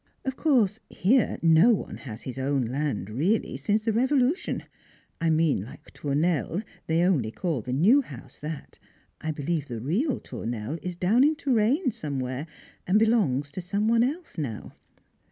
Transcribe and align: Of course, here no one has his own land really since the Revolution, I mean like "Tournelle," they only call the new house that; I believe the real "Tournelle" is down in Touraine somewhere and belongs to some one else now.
Of 0.25 0.35
course, 0.35 0.79
here 0.89 1.37
no 1.43 1.71
one 1.75 1.97
has 1.97 2.23
his 2.23 2.39
own 2.39 2.63
land 2.65 3.07
really 3.07 3.55
since 3.55 3.83
the 3.83 3.93
Revolution, 3.93 4.63
I 5.21 5.29
mean 5.29 5.61
like 5.63 5.93
"Tournelle," 5.93 6.63
they 6.87 7.03
only 7.03 7.29
call 7.29 7.61
the 7.61 7.71
new 7.71 8.01
house 8.01 8.39
that; 8.39 8.79
I 9.21 9.29
believe 9.29 9.67
the 9.67 9.79
real 9.79 10.19
"Tournelle" 10.19 10.79
is 10.81 10.95
down 10.95 11.23
in 11.23 11.35
Touraine 11.35 11.91
somewhere 11.91 12.47
and 12.87 12.97
belongs 12.97 13.51
to 13.51 13.61
some 13.61 13.87
one 13.87 14.01
else 14.01 14.39
now. 14.39 14.73